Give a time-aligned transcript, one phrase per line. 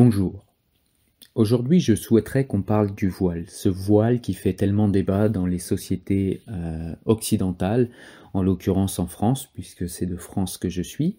[0.00, 0.46] Bonjour.
[1.34, 5.58] Aujourd'hui, je souhaiterais qu'on parle du voile, ce voile qui fait tellement débat dans les
[5.58, 7.90] sociétés euh, occidentales,
[8.32, 11.16] en l'occurrence en France, puisque c'est de France que je suis.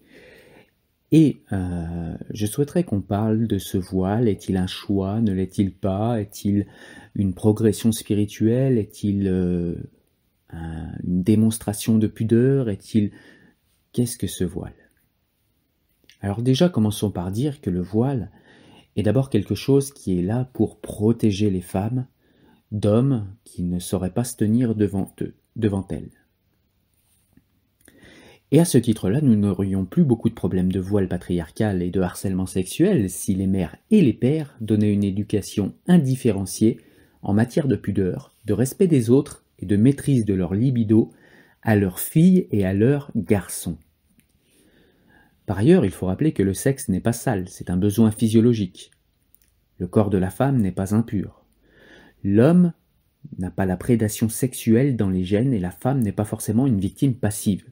[1.11, 4.29] Et euh, je souhaiterais qu'on parle de ce voile.
[4.29, 5.19] Est-il un choix?
[5.19, 6.21] Ne l'est-il pas?
[6.21, 6.65] Est-il
[7.15, 8.77] une progression spirituelle?
[8.77, 9.75] Est-il euh,
[10.53, 12.69] une démonstration de pudeur?
[12.69, 13.11] Est-il
[13.91, 14.71] qu'est-ce que ce voile?
[16.21, 18.31] Alors déjà, commençons par dire que le voile
[18.99, 22.05] est d'abord quelque chose qui est là pour protéger les femmes
[22.71, 26.11] d'hommes qui ne sauraient pas se tenir devant eux, devant elles.
[28.51, 32.01] Et à ce titre-là, nous n'aurions plus beaucoup de problèmes de voile patriarcal et de
[32.01, 36.79] harcèlement sexuel si les mères et les pères donnaient une éducation indifférenciée
[37.21, 41.11] en matière de pudeur, de respect des autres et de maîtrise de leur libido
[41.61, 43.77] à leurs filles et à leurs garçons.
[45.49, 48.91] Par ailleurs, il faut rappeler que le sexe n'est pas sale, c'est un besoin physiologique.
[49.79, 51.43] Le corps de la femme n'est pas impur.
[52.23, 52.71] L'homme
[53.39, 56.79] n'a pas la prédation sexuelle dans les gènes et la femme n'est pas forcément une
[56.79, 57.65] victime passive.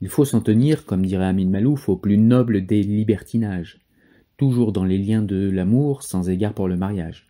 [0.00, 3.80] Il faut s'en tenir, comme dirait Amin Malouf, au plus noble des libertinages,
[4.38, 7.28] toujours dans les liens de l'amour, sans égard pour le mariage.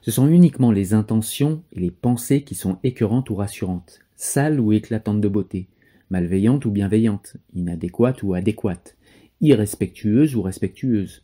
[0.00, 4.72] Ce sont uniquement les intentions et les pensées qui sont écœurantes ou rassurantes, sales ou
[4.72, 5.68] éclatantes de beauté,
[6.12, 8.96] malveillante ou bienveillante, inadéquate ou adéquate,
[9.40, 11.22] irrespectueuse ou respectueuse.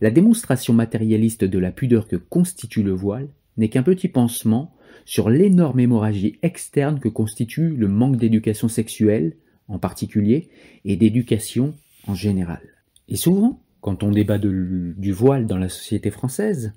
[0.00, 5.28] La démonstration matérialiste de la pudeur que constitue le voile n'est qu'un petit pansement sur
[5.28, 9.34] l'énorme hémorragie externe que constitue le manque d'éducation sexuelle,
[9.66, 10.50] en particulier,
[10.84, 11.74] et d'éducation
[12.06, 12.62] en général.
[13.08, 16.72] Et souvent, quand on débat du voile dans la société française,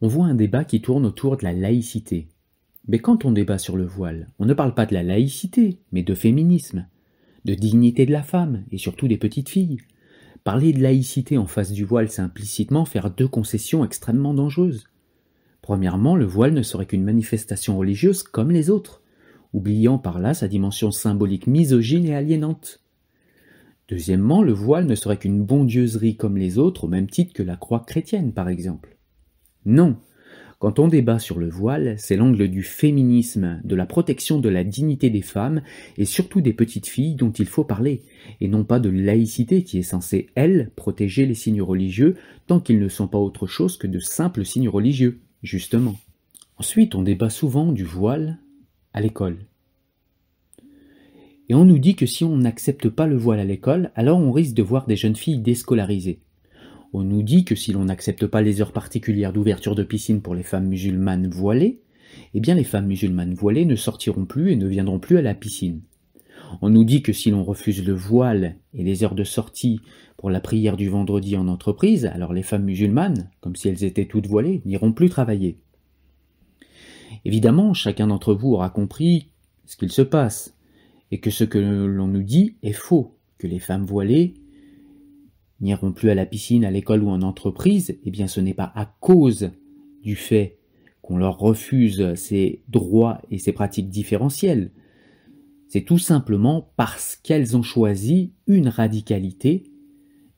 [0.00, 2.26] on voit un débat qui tourne autour de la laïcité,
[2.86, 6.02] mais quand on débat sur le voile, on ne parle pas de la laïcité, mais
[6.02, 6.86] de féminisme,
[7.44, 9.78] de dignité de la femme, et surtout des petites filles.
[10.44, 14.84] Parler de laïcité en face du voile, c'est implicitement faire deux concessions extrêmement dangereuses.
[15.62, 19.02] Premièrement, le voile ne serait qu'une manifestation religieuse comme les autres,
[19.54, 22.82] oubliant par là sa dimension symbolique misogyne et aliénante.
[23.88, 27.56] Deuxièmement, le voile ne serait qu'une bondieuserie comme les autres, au même titre que la
[27.56, 28.98] croix chrétienne, par exemple.
[29.64, 29.96] Non,
[30.64, 34.64] quand on débat sur le voile, c'est l'angle du féminisme, de la protection de la
[34.64, 35.60] dignité des femmes
[35.98, 38.00] et surtout des petites filles dont il faut parler,
[38.40, 42.16] et non pas de laïcité qui est censée, elle, protéger les signes religieux
[42.46, 45.96] tant qu'ils ne sont pas autre chose que de simples signes religieux, justement.
[46.56, 48.38] Ensuite, on débat souvent du voile
[48.94, 49.36] à l'école.
[51.50, 54.32] Et on nous dit que si on n'accepte pas le voile à l'école, alors on
[54.32, 56.20] risque de voir des jeunes filles déscolarisées.
[56.96, 60.36] On nous dit que si l'on n'accepte pas les heures particulières d'ouverture de piscine pour
[60.36, 61.80] les femmes musulmanes voilées,
[62.34, 65.34] eh bien les femmes musulmanes voilées ne sortiront plus et ne viendront plus à la
[65.34, 65.80] piscine.
[66.62, 69.80] On nous dit que si l'on refuse le voile et les heures de sortie
[70.16, 74.06] pour la prière du vendredi en entreprise, alors les femmes musulmanes, comme si elles étaient
[74.06, 75.58] toutes voilées, n'iront plus travailler.
[77.24, 79.30] Évidemment, chacun d'entre vous aura compris
[79.66, 80.56] ce qu'il se passe,
[81.10, 84.34] et que ce que l'on nous dit est faux, que les femmes voilées
[85.64, 88.70] n'iront plus à la piscine, à l'école ou en entreprise, eh bien ce n'est pas
[88.76, 89.50] à cause
[90.02, 90.58] du fait
[91.02, 94.70] qu'on leur refuse ces droits et ces pratiques différentielles.
[95.68, 99.64] C'est tout simplement parce qu'elles ont choisi une radicalité,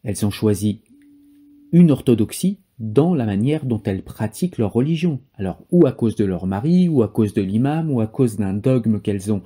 [0.02, 0.82] elles ont choisi
[1.72, 5.20] une orthodoxie dans la manière dont elles pratiquent leur religion.
[5.34, 8.36] Alors, ou à cause de leur mari, ou à cause de l'imam, ou à cause
[8.36, 9.42] d'un dogme qu'elles ont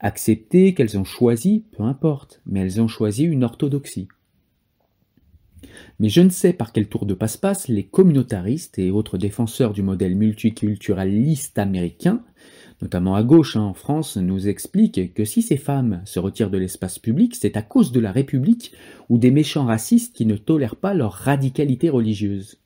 [0.00, 4.08] accepté, qu'elles ont choisi, peu importe, mais elles ont choisi une orthodoxie.
[6.00, 9.82] Mais je ne sais par quel tour de passe-passe les communautaristes et autres défenseurs du
[9.82, 12.22] modèle multiculturaliste américain,
[12.82, 16.58] notamment à gauche hein, en France, nous expliquent que si ces femmes se retirent de
[16.58, 18.72] l'espace public, c'est à cause de la République
[19.08, 22.58] ou des méchants racistes qui ne tolèrent pas leur radicalité religieuse.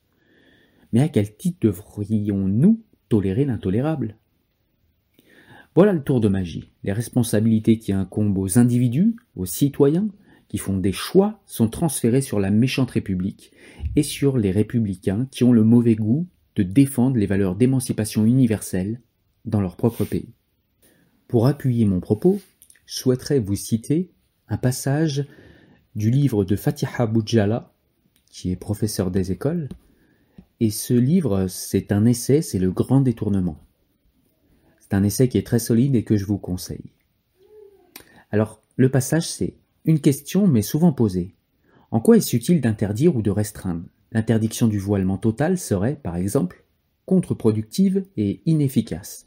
[0.91, 4.15] Mais à quel titre devrions-nous tolérer l'intolérable?
[5.75, 10.09] Voilà le tour de magie, les responsabilités qui incombent aux individus, aux citoyens,
[10.49, 13.53] qui font des choix sont transférés sur la méchante République
[13.95, 18.99] et sur les républicains qui ont le mauvais goût de défendre les valeurs d'émancipation universelle
[19.45, 20.33] dans leur propre pays.
[21.27, 22.41] Pour appuyer mon propos,
[22.85, 24.11] je souhaiterais vous citer
[24.49, 25.25] un passage
[25.95, 27.71] du livre de Fatiha Boudjala,
[28.31, 29.69] qui est professeur des écoles,
[30.59, 33.57] et ce livre, c'est un essai, c'est le grand détournement.
[34.79, 36.91] C'est un essai qui est très solide et que je vous conseille.
[38.31, 39.55] Alors, le passage, c'est
[39.89, 41.33] une question m'est souvent posée.
[41.89, 43.85] En quoi est-ce utile d'interdire ou de restreindre?
[44.11, 46.63] L'interdiction du voilement total serait, par exemple,
[47.07, 49.25] contre-productive et inefficace.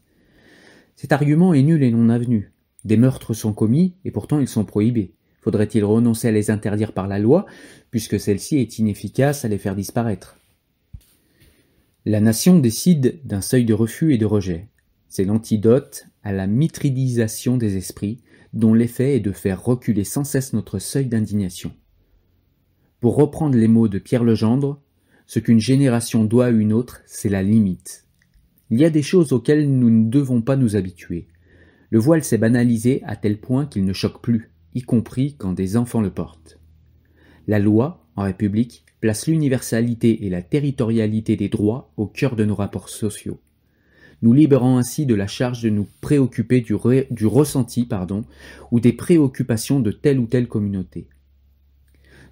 [0.95, 2.53] Cet argument est nul et non avenu.
[2.85, 5.15] Des meurtres sont commis et pourtant ils sont prohibés.
[5.41, 7.45] Faudrait-il renoncer à les interdire par la loi,
[7.91, 10.39] puisque celle-ci est inefficace à les faire disparaître?
[12.07, 14.69] La nation décide d'un seuil de refus et de rejet.
[15.09, 18.21] C'est l'antidote à la mitridisation des esprits,
[18.53, 21.73] dont l'effet est de faire reculer sans cesse notre seuil d'indignation.
[23.01, 24.81] Pour reprendre les mots de Pierre Legendre,
[25.27, 28.07] ce qu'une génération doit à une autre, c'est la limite.
[28.71, 31.29] Il y a des choses auxquelles nous ne devons pas nous habituer.
[31.91, 35.77] Le voile s'est banalisé à tel point qu'il ne choque plus, y compris quand des
[35.77, 36.59] enfants le portent.
[37.47, 42.55] La loi, en République, place l'universalité et la territorialité des droits au cœur de nos
[42.55, 43.41] rapports sociaux,
[44.23, 46.75] nous libérant ainsi de la charge de nous préoccuper du,
[47.27, 48.25] ressenti pardon,
[48.71, 51.07] ou des préoccupations de telle ou telle communauté.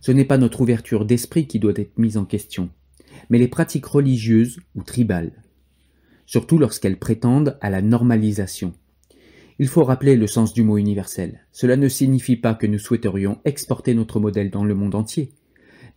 [0.00, 2.70] Ce n'est pas notre ouverture d'esprit qui doit être mise en question,
[3.28, 5.32] mais les pratiques religieuses ou tribales
[6.30, 8.72] surtout lorsqu'elles prétendent à la normalisation.
[9.58, 11.40] Il faut rappeler le sens du mot universel.
[11.50, 15.32] Cela ne signifie pas que nous souhaiterions exporter notre modèle dans le monde entier,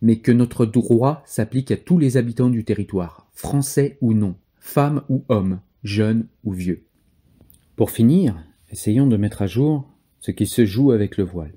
[0.02, 5.02] mais que notre droit s'applique à tous les habitants du territoire, français ou non, femmes
[5.08, 6.84] ou hommes, jeunes ou vieux.
[7.76, 8.36] Pour finir,
[8.70, 9.88] essayons de mettre à jour
[10.18, 11.54] ce qui se joue avec le voile.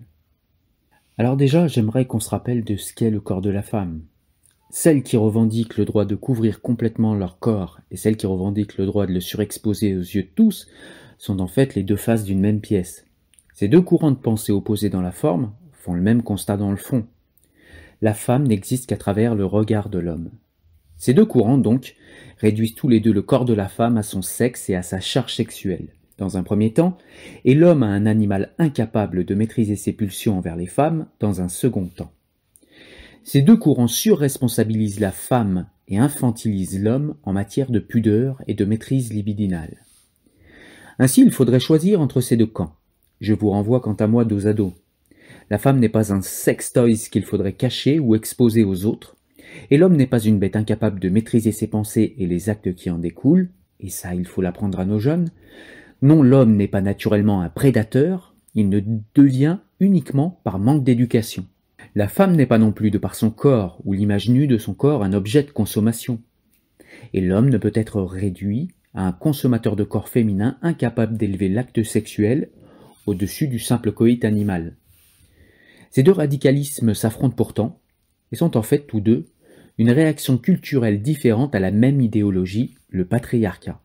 [1.17, 4.01] Alors déjà, j'aimerais qu'on se rappelle de ce qu'est le corps de la femme,
[4.69, 8.85] celles qui revendiquent le droit de couvrir complètement leur corps et celles qui revendiquent le
[8.85, 10.67] droit de le surexposer aux yeux de tous
[11.17, 13.05] sont en fait les deux faces d'une même pièce.
[13.53, 16.77] Ces deux courants de pensée opposés dans la forme font le même constat dans le
[16.77, 17.07] fond.
[18.01, 20.29] La femme n'existe qu'à travers le regard de l'homme.
[20.97, 21.95] Ces deux courants, donc,
[22.37, 24.99] réduisent tous les deux le corps de la femme à son sexe et à sa
[24.99, 26.97] charge sexuelle, dans un premier temps,
[27.45, 31.49] et l'homme à un animal incapable de maîtriser ses pulsions envers les femmes, dans un
[31.49, 32.11] second temps.
[33.23, 38.65] Ces deux courants surresponsabilisent la femme et infantilisent l'homme en matière de pudeur et de
[38.65, 39.83] maîtrise libidinale.
[40.97, 42.73] Ainsi, il faudrait choisir entre ces deux camps.
[43.19, 44.73] Je vous renvoie quant à moi dos à dos.
[45.49, 49.16] La femme n'est pas un sex toys qu'il faudrait cacher ou exposer aux autres,
[49.69, 52.89] et l'homme n'est pas une bête incapable de maîtriser ses pensées et les actes qui
[52.89, 53.49] en découlent,
[53.79, 55.29] et ça il faut l'apprendre à nos jeunes.
[56.01, 58.81] Non, l'homme n'est pas naturellement un prédateur, il ne
[59.15, 61.45] devient uniquement par manque d'éducation.
[61.95, 64.73] La femme n'est pas non plus de par son corps ou l'image nue de son
[64.73, 66.21] corps un objet de consommation.
[67.13, 71.83] Et l'homme ne peut être réduit à un consommateur de corps féminin incapable d'élever l'acte
[71.83, 72.49] sexuel
[73.05, 74.75] au-dessus du simple coït animal.
[75.91, 77.79] Ces deux radicalismes s'affrontent pourtant,
[78.31, 79.25] et sont en fait tous deux
[79.77, 83.79] une réaction culturelle différente à la même idéologie, le patriarcat.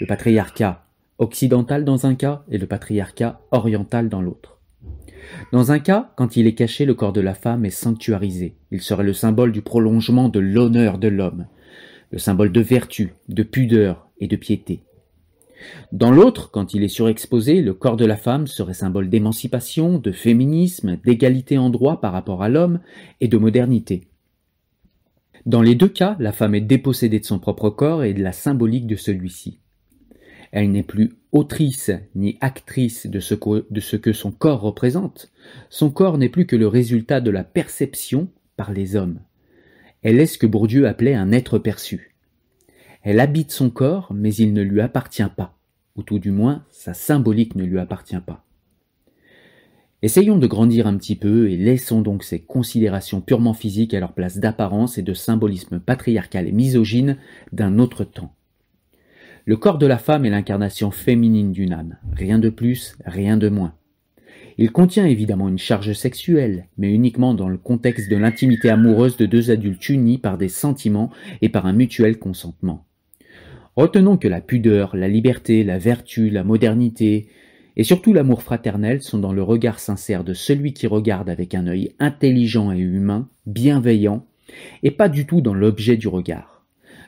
[0.00, 0.86] Le patriarcat
[1.18, 4.58] occidental dans un cas et le patriarcat oriental dans l'autre.
[5.52, 8.56] Dans un cas, quand il est caché, le corps de la femme est sanctuarisé.
[8.70, 11.46] Il serait le symbole du prolongement de l'honneur de l'homme,
[12.10, 14.82] le symbole de vertu, de pudeur et de piété.
[15.92, 20.12] Dans l'autre, quand il est surexposé, le corps de la femme serait symbole d'émancipation, de
[20.12, 22.80] féminisme, d'égalité en droit par rapport à l'homme
[23.20, 24.08] et de modernité.
[25.46, 28.32] Dans les deux cas, la femme est dépossédée de son propre corps et de la
[28.32, 29.58] symbolique de celui-ci.
[30.52, 35.32] Elle n'est plus autrice ni actrice de ce, que, son corps représente.
[35.68, 39.18] Son corps n'est plus que le résultat de la perception par les hommes.
[40.02, 42.14] Elle est ce que Bourdieu appelait un être perçu.
[43.02, 45.58] Elle habite son corps, mais il ne lui appartient pas,
[45.96, 48.44] ou tout du moins sa symbolique ne lui appartient pas.
[50.04, 54.12] Essayons de grandir un petit peu et laissons donc ces considérations purement physiques à leur
[54.12, 57.16] place d'apparence et de symbolisme patriarcal et misogyne
[57.52, 58.34] d'un autre temps.
[59.46, 63.48] Le corps de la femme est l'incarnation féminine d'une âme, rien de plus, rien de
[63.48, 63.72] moins.
[64.58, 69.24] Il contient évidemment une charge sexuelle, mais uniquement dans le contexte de l'intimité amoureuse de
[69.24, 71.08] deux adultes unis par des sentiments
[71.40, 72.84] et par un mutuel consentement.
[73.74, 77.26] Retenons que la pudeur, la liberté, la vertu, la modernité,
[77.76, 81.66] et surtout l'amour fraternel sont dans le regard sincère de celui qui regarde avec un
[81.66, 84.24] œil intelligent et humain, bienveillant,
[84.82, 86.64] et pas du tout dans l'objet du regard.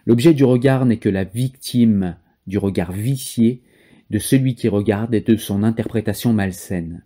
[0.07, 3.63] L'objet du regard n'est que la victime du regard vicié
[4.11, 7.03] de celui qui regarde et de son interprétation malsaine.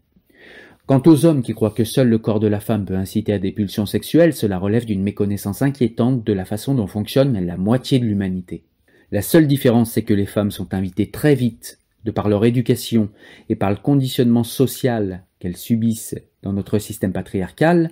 [0.87, 3.39] Quant aux hommes qui croient que seul le corps de la femme peut inciter à
[3.39, 8.01] des pulsions sexuelles, cela relève d'une méconnaissance inquiétante de la façon dont fonctionne la moitié
[8.01, 8.65] de l'humanité.
[9.13, 13.11] La seule différence, c'est que les femmes sont invitées très vite, de par leur éducation
[13.49, 17.91] et par le conditionnement social qu'elles subissent dans notre système patriarcal,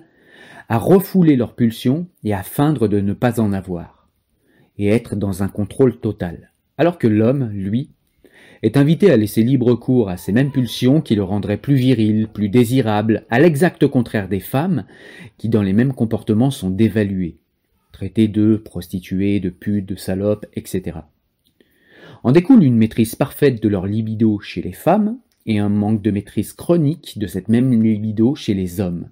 [0.67, 4.09] à refouler leurs pulsions et à feindre de ne pas en avoir,
[4.77, 6.49] et être dans un contrôle total
[6.79, 7.89] alors que l'homme, lui,
[8.63, 12.29] est invité à laisser libre cours à ces mêmes pulsions qui le rendraient plus viril,
[12.33, 14.85] plus désirable, à l'exact contraire des femmes,
[15.37, 17.37] qui dans les mêmes comportements sont dévaluées,
[17.91, 20.99] traitées de prostituées, de putes, de salopes, etc.
[22.23, 26.11] En découle une maîtrise parfaite de leur libido chez les femmes, et un manque de
[26.11, 29.09] maîtrise chronique de cette même libido chez les hommes.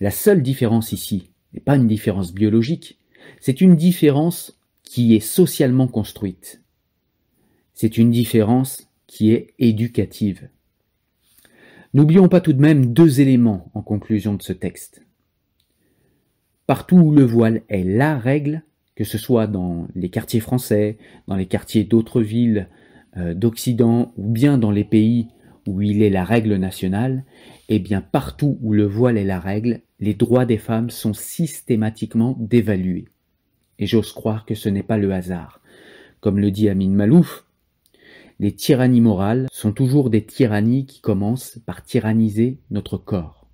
[0.00, 2.98] La seule différence ici n'est pas une différence biologique,
[3.40, 6.62] c'est une différence qui est socialement construite.
[7.74, 10.48] C'est une différence qui est éducative.
[11.94, 15.02] N'oublions pas tout de même deux éléments en conclusion de ce texte.
[16.66, 18.62] Partout où le voile est la règle,
[18.98, 22.66] que ce soit dans les quartiers français, dans les quartiers d'autres villes
[23.16, 25.28] euh, d'Occident ou bien dans les pays
[25.68, 27.22] où il est la règle nationale,
[27.68, 32.36] eh bien partout où le voile est la règle, les droits des femmes sont systématiquement
[32.40, 33.04] dévalués.
[33.78, 35.60] Et j'ose croire que ce n'est pas le hasard.
[36.18, 37.44] Comme le dit Amin Malouf,
[38.40, 43.46] les tyrannies morales sont toujours des tyrannies qui commencent par tyranniser notre corps.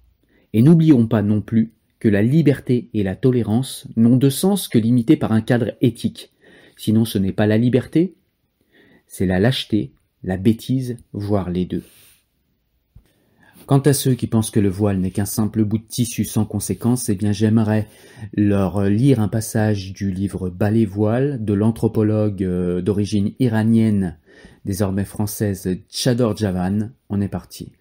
[0.54, 1.74] Et n'oublions pas non plus
[2.08, 6.32] la liberté et la tolérance n'ont de sens que limités par un cadre éthique.
[6.76, 8.14] Sinon ce n'est pas la liberté,
[9.06, 9.92] c'est la lâcheté,
[10.22, 11.82] la bêtise, voire les deux.
[13.66, 16.44] Quant à ceux qui pensent que le voile n'est qu'un simple bout de tissu sans
[16.44, 17.88] conséquence, eh bien j'aimerais
[18.36, 24.18] leur lire un passage du livre Ballet voile de l'anthropologue euh, d'origine iranienne,
[24.66, 26.90] désormais française, Chador Javan.
[27.08, 27.72] On est parti.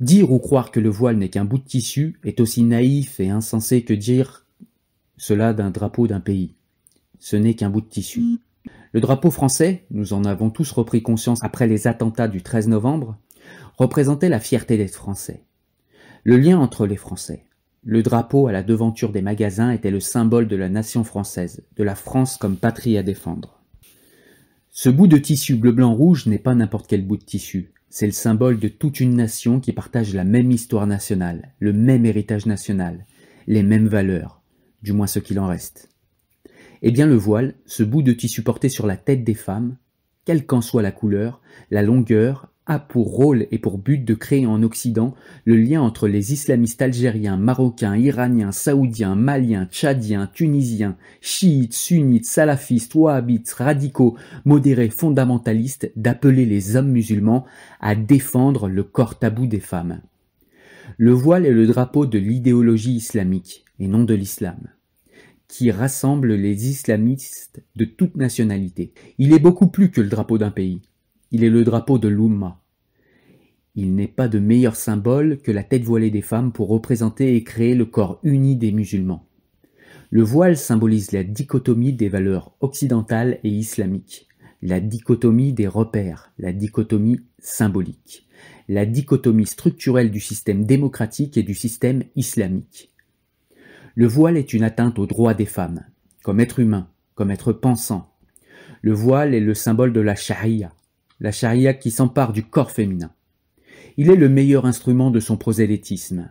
[0.00, 3.30] Dire ou croire que le voile n'est qu'un bout de tissu est aussi naïf et
[3.30, 4.46] insensé que dire
[5.16, 6.54] cela d'un drapeau d'un pays.
[7.18, 8.38] Ce n'est qu'un bout de tissu.
[8.92, 13.18] Le drapeau français, nous en avons tous repris conscience après les attentats du 13 novembre,
[13.76, 15.42] représentait la fierté d'être français.
[16.22, 17.44] Le lien entre les Français.
[17.84, 21.82] Le drapeau à la devanture des magasins était le symbole de la nation française, de
[21.82, 23.60] la France comme patrie à défendre.
[24.70, 28.58] Ce bout de tissu bleu-blanc-rouge n'est pas n'importe quel bout de tissu, c'est le symbole
[28.58, 33.06] de toute une nation qui partage la même histoire nationale, le même héritage national,
[33.46, 34.42] les mêmes valeurs,
[34.82, 35.88] du moins ce qu'il en reste.
[36.82, 39.76] Eh bien le voile, ce bout de tissu porté sur la tête des femmes,
[40.24, 41.40] quelle qu'en soit la couleur,
[41.70, 46.06] la longueur, a pour rôle et pour but de créer en Occident le lien entre
[46.06, 54.90] les islamistes algériens, marocains, iraniens, saoudiens, maliens, tchadiens, tunisiens, chiites, sunnites, salafistes, wahhabites, radicaux, modérés,
[54.90, 57.44] fondamentalistes, d'appeler les hommes musulmans
[57.80, 60.00] à défendre le corps tabou des femmes.
[60.96, 64.58] Le voile est le drapeau de l'idéologie islamique, et non de l'islam
[65.48, 68.92] qui rassemble les islamistes de toute nationalité.
[69.16, 70.82] Il est beaucoup plus que le drapeau d'un pays.
[71.30, 72.60] Il est le drapeau de l'Oumma.
[73.74, 77.44] Il n'est pas de meilleur symbole que la tête voilée des femmes pour représenter et
[77.44, 79.26] créer le corps uni des musulmans.
[80.10, 84.26] Le voile symbolise la dichotomie des valeurs occidentales et islamiques,
[84.62, 88.26] la dichotomie des repères, la dichotomie symbolique,
[88.68, 92.90] la dichotomie structurelle du système démocratique et du système islamique.
[93.94, 95.84] Le voile est une atteinte aux droits des femmes,
[96.22, 98.14] comme être humain, comme être pensant.
[98.80, 100.72] Le voile est le symbole de la charia,
[101.20, 103.12] la charia qui s'empare du corps féminin.
[103.96, 106.30] Il est le meilleur instrument de son prosélytisme.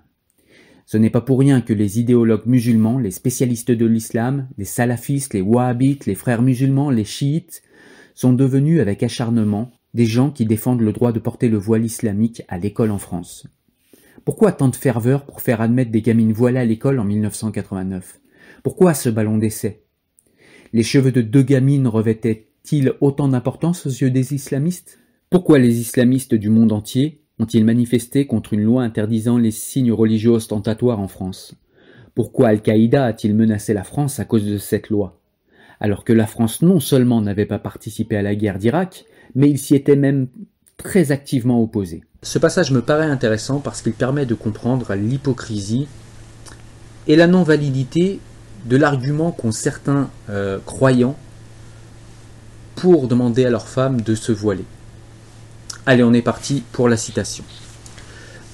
[0.86, 5.34] Ce n'est pas pour rien que les idéologues musulmans, les spécialistes de l'islam, les salafistes,
[5.34, 7.62] les wahhabites, les frères musulmans, les chiites,
[8.16, 12.44] sont devenus avec acharnement des gens qui défendent le droit de porter le voile islamique
[12.48, 13.48] à l'école en France.
[14.24, 18.20] Pourquoi tant de ferveur pour faire admettre des gamines voilées à l'école en 1989
[18.64, 19.84] Pourquoi ce ballon d'essai?
[20.72, 22.48] Les cheveux de deux gamines revêtaient
[23.02, 25.00] autant d'importance aux yeux des islamistes?
[25.30, 30.32] Pourquoi les islamistes du monde entier ont-ils manifesté contre une loi interdisant les signes religieux
[30.32, 31.56] ostentatoires en France?
[32.16, 35.20] Pourquoi Al-Qaïda a-t-il menacé la France à cause de cette loi?
[35.80, 39.06] Alors que la France non seulement n'avait pas participé à la guerre d'Irak,
[39.36, 40.28] mais il s'y était même
[40.78, 42.04] très activement opposé.
[42.24, 45.88] Ce passage me paraît intéressant parce qu'il permet de comprendre l'hypocrisie
[47.08, 48.20] et la non-validité
[48.66, 51.16] de l'argument qu'ont certains euh, croyants
[52.78, 54.64] pour demander à leurs femmes de se voiler.
[55.88, 57.44] Allez, on est parti pour la citation.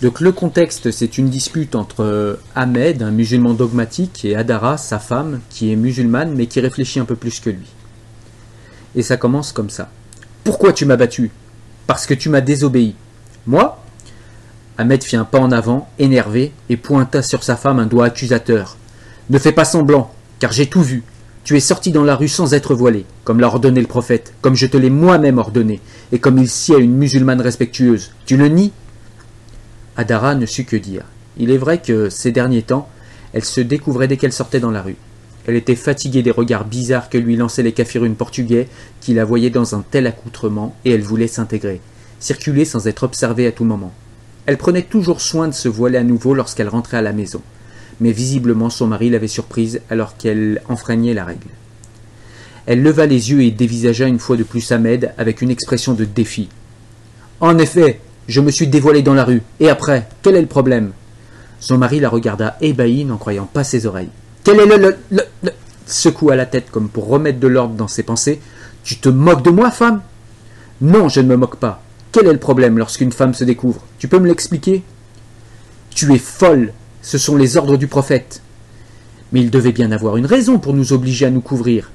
[0.01, 4.97] Donc le contexte, c'est une dispute entre euh, Ahmed, un musulman dogmatique, et Adara, sa
[4.97, 7.67] femme, qui est musulmane, mais qui réfléchit un peu plus que lui.
[8.95, 9.89] Et ça commence comme ça.
[10.43, 11.31] Pourquoi tu m'as battu?
[11.85, 12.95] Parce que tu m'as désobéi.
[13.45, 13.79] Moi
[14.77, 18.77] Ahmed fit un pas en avant, énervé, et pointa sur sa femme un doigt accusateur.
[19.29, 21.03] Ne fais pas semblant, car j'ai tout vu.
[21.43, 24.55] Tu es sorti dans la rue sans être voilé, comme l'a ordonné le prophète, comme
[24.55, 25.81] je te l'ai moi-même ordonné,
[26.13, 28.11] et comme il sied à une musulmane respectueuse.
[28.25, 28.71] Tu le nies?
[29.97, 31.03] Adara ne sut que dire.
[31.35, 32.87] Il est vrai que, ces derniers temps,
[33.33, 34.95] elle se découvrait dès qu'elle sortait dans la rue.
[35.45, 38.69] Elle était fatiguée des regards bizarres que lui lançaient les kafirunes portugais,
[39.01, 41.81] qui la voyaient dans un tel accoutrement, et elle voulait s'intégrer,
[42.21, 43.91] circuler sans être observée à tout moment.
[44.45, 47.41] Elle prenait toujours soin de se voiler à nouveau lorsqu'elle rentrait à la maison
[48.03, 51.47] mais visiblement son mari l'avait surprise alors qu'elle enfreignait la règle.
[52.65, 56.03] Elle leva les yeux et dévisagea une fois de plus Ahmed avec une expression de
[56.03, 56.49] défi.
[57.39, 59.41] En effet, Je me suis dévoilé dans la rue.
[59.59, 60.91] Et après, quel est le problème?
[61.59, 64.09] Son mari la regarda ébahi, n'en croyant pas ses oreilles.
[64.43, 65.51] Quel est le, le, le, le
[65.85, 68.39] secoua la tête comme pour remettre de l'ordre dans ses pensées.
[68.83, 70.01] Tu te moques de moi, femme?
[70.81, 71.81] Non, je ne me moque pas.
[72.11, 73.81] Quel est le problème lorsqu'une femme se découvre?
[73.97, 74.83] Tu peux me l'expliquer?
[75.89, 76.73] Tu es folle.
[77.03, 78.41] Ce sont les ordres du prophète.
[79.31, 81.91] Mais il devait bien avoir une raison pour nous obliger à nous couvrir.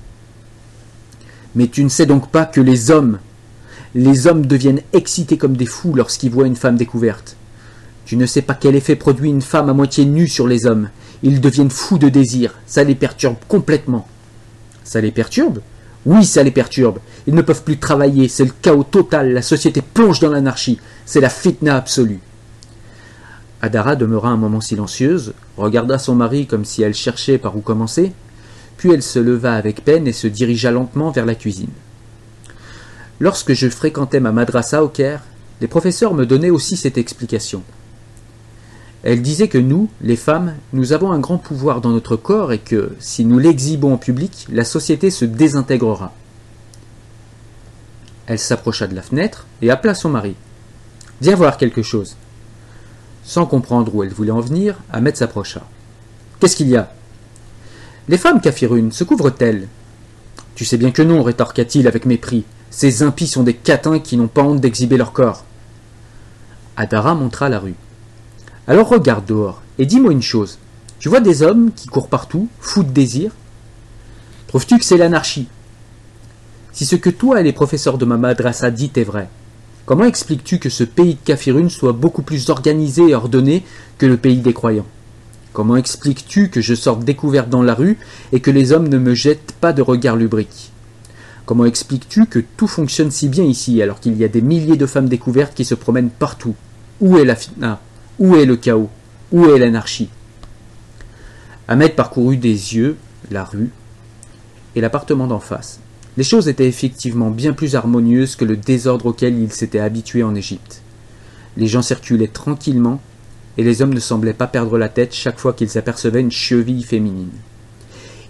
[1.55, 3.19] Mais tu ne sais donc pas que les hommes,
[3.95, 7.37] les hommes deviennent excités comme des fous lorsqu'ils voient une femme découverte.
[8.05, 10.91] Tu ne sais pas quel effet produit une femme à moitié nue sur les hommes.
[11.23, 12.55] Ils deviennent fous de désir.
[12.67, 14.07] Ça les perturbe complètement.
[14.85, 15.61] Ça les perturbe?
[16.05, 16.99] Oui, ça les perturbe.
[17.27, 18.29] Ils ne peuvent plus travailler.
[18.29, 19.33] C'est le chaos total.
[19.33, 20.79] La société plonge dans l'anarchie.
[21.07, 22.21] C'est la fitna absolue.
[23.61, 28.13] Adara demeura un moment silencieuse, regarda son mari comme si elle cherchait par où commencer,
[28.77, 31.71] puis elle se leva avec peine et se dirigea lentement vers la cuisine.
[33.21, 35.23] Lorsque je fréquentais ma madrasa au Caire,
[35.61, 37.63] les professeurs me donnaient aussi cette explication.
[39.03, 42.59] Elle disait que nous, les femmes, nous avons un grand pouvoir dans notre corps et
[42.59, 46.13] que, si nous l'exhibons en public, la société se désintégrera.
[48.27, 50.35] Elle s'approcha de la fenêtre et appela son mari.
[51.21, 52.17] Viens voir quelque chose.
[53.29, 55.61] Sans comprendre où elle voulait en venir, Ahmed s'approcha.
[56.41, 56.91] Qu'est-ce qu'il y a
[58.09, 59.69] Les femmes, Kafirune, se couvrent-elles
[60.55, 62.47] Tu sais bien que non, rétorqua-t-il avec mépris.
[62.71, 65.45] Ces impies sont des catins qui n'ont pas honte d'exhiber leur corps.
[66.79, 67.75] Adara montra la rue.
[68.67, 70.59] Alors regarde dehors et dis-moi une chose.
[70.99, 73.33] Tu vois des hommes qui courent partout, fous de désir
[74.47, 75.49] Trouves-tu que c'est l'anarchie
[76.73, 79.29] Si ce que toi et les professeurs de ma madrasa dit est vrai,
[79.89, 83.65] comment expliques-tu que ce pays de Kafirun soit beaucoup plus organisé et ordonné
[83.97, 84.85] que le pays des croyants?
[85.55, 87.97] Comment expliques-tu que je sorte découverte dans la rue
[88.33, 90.73] et que les hommes ne me jettent pas de regard lubrique?
[91.47, 94.85] Comment expliques-tu que tout fonctionne si bien ici alors qu'il y a des milliers de
[94.85, 96.55] femmes découvertes qui se promènent partout?
[97.01, 97.81] Où est la fitna?
[98.19, 98.91] Où est le chaos?
[99.33, 100.11] Où est l'anarchie?
[101.67, 102.99] Ahmed parcourut des yeux
[103.31, 103.71] la rue
[104.77, 105.81] et l'appartement d'en face.
[106.19, 110.35] Les choses étaient effectivement bien plus harmonieuses que le désordre auquel il s'était habitué en
[110.35, 110.83] Égypte.
[111.57, 113.01] Les gens circulaient tranquillement
[113.57, 116.83] et les hommes ne semblaient pas perdre la tête chaque fois qu'ils apercevaient une cheville
[116.83, 117.31] féminine.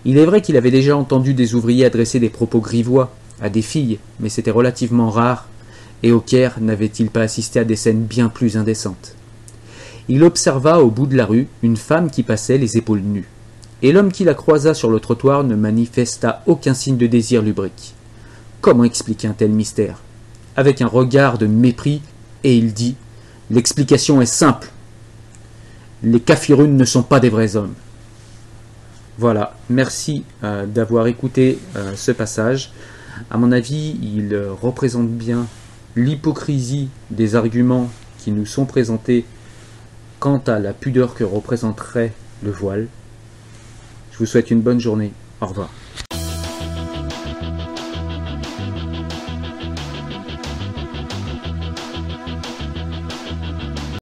[0.05, 3.62] Il est vrai qu'il avait déjà entendu des ouvriers adresser des propos grivois à des
[3.62, 5.48] filles, mais c'était relativement rare,
[6.03, 9.14] et au Caire n'avait-il pas assisté à des scènes bien plus indécentes
[10.11, 13.29] il observa au bout de la rue une femme qui passait les épaules nues.
[13.82, 17.94] Et l'homme qui la croisa sur le trottoir ne manifesta aucun signe de désir lubrique.
[18.60, 20.00] Comment expliquer un tel mystère?
[20.56, 22.02] Avec un regard de mépris,
[22.42, 22.96] et il dit
[23.50, 24.68] L'explication est simple.
[26.02, 27.74] Les kafirunes ne sont pas des vrais hommes.
[29.16, 32.72] Voilà, merci euh, d'avoir écouté euh, ce passage.
[33.30, 35.46] À mon avis, il euh, représente bien
[35.96, 39.24] l'hypocrisie des arguments qui nous sont présentés
[40.20, 42.12] quant à la pudeur que représenterait
[42.44, 42.86] le voile.
[44.18, 45.12] Je vous souhaite une bonne journée.
[45.40, 45.70] Au revoir.